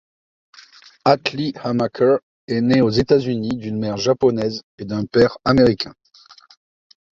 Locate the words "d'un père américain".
4.85-5.93